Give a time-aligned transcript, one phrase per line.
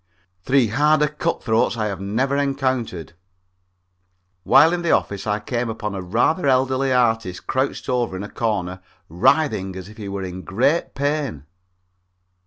[0.41, 3.13] Three harder cut throats I have never encountered.
[4.41, 8.29] While in the office, I came upon a rather elderly artist crouched over in a
[8.29, 11.43] corner writhing as if he was in great pain.